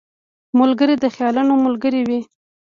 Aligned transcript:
ملګری 0.59 0.95
د 0.99 1.05
خیالونو 1.15 1.53
ملګری 1.65 2.01
وي 2.07 2.19